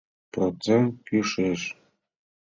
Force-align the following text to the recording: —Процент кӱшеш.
—Процент 0.33 0.91
кӱшеш. 1.07 1.61